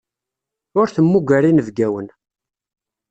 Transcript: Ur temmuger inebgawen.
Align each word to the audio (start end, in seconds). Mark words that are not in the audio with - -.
Ur 0.79 0.87
temmuger 0.95 1.43
inebgawen. 1.49 2.07